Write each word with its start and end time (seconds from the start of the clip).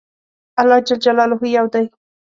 الله 0.61 0.79
ج 0.87 0.89
يو 1.55 1.65
دی 1.73 1.83